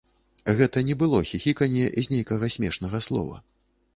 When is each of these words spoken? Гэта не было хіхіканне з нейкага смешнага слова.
Гэта 0.59 0.81
не 0.87 0.93
было 1.01 1.19
хіхіканне 1.31 1.85
з 2.03 2.13
нейкага 2.15 2.51
смешнага 2.57 3.03
слова. 3.09 3.35